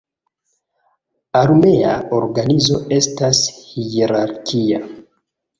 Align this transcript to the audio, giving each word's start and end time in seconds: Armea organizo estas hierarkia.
Armea 1.41 1.91
organizo 2.21 2.79
estas 2.97 3.43
hierarkia. 3.85 4.85